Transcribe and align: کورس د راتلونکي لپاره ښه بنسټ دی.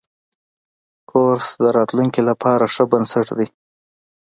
کورس 1.09 1.47
د 1.61 1.65
راتلونکي 1.77 2.21
لپاره 2.29 2.63
ښه 2.73 2.83
بنسټ 2.91 3.27
دی. 3.37 3.47